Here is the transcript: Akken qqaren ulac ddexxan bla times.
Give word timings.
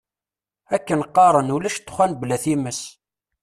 Akken 0.75 1.01
qqaren 1.09 1.53
ulac 1.55 1.75
ddexxan 1.79 2.11
bla 2.21 2.37
times. 2.43 2.79